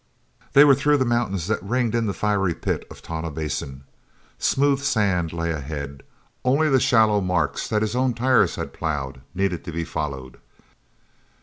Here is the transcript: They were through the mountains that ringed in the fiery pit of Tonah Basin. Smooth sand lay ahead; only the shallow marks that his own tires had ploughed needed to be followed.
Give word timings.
They 0.53 0.65
were 0.65 0.73
through 0.73 0.97
the 0.97 1.05
mountains 1.05 1.45
that 1.45 1.61
ringed 1.61 1.93
in 1.93 2.07
the 2.07 2.13
fiery 2.15 2.55
pit 2.55 2.85
of 2.89 3.03
Tonah 3.03 3.29
Basin. 3.29 3.83
Smooth 4.39 4.79
sand 4.79 5.31
lay 5.31 5.51
ahead; 5.51 6.01
only 6.43 6.69
the 6.69 6.79
shallow 6.79 7.21
marks 7.21 7.67
that 7.67 7.83
his 7.83 7.95
own 7.95 8.15
tires 8.15 8.55
had 8.55 8.73
ploughed 8.73 9.21
needed 9.35 9.63
to 9.63 9.71
be 9.71 9.83
followed. 9.83 10.39